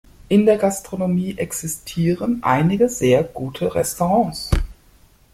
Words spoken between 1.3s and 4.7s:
existieren einige sehr gute Restaurants.